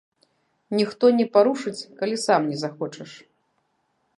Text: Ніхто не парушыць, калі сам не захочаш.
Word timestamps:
Ніхто 0.77 1.11
не 1.17 1.27
парушыць, 1.35 1.75
калі 1.99 2.15
сам 2.25 2.41
не 2.55 2.59
захочаш. 2.63 3.11